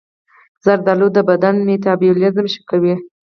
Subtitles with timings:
[0.63, 2.95] زردآلو د بدن میتابولیزم ښه کوي.